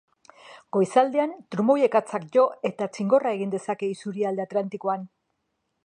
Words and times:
Goizaldean 0.77 1.35
trumoi-ekaitzak 1.55 2.25
jo 2.37 2.47
eta 2.71 2.89
txingorra 2.95 3.35
egin 3.39 3.55
dezake 3.57 3.91
isurialde 3.97 4.49
atlantikoan. 4.49 5.07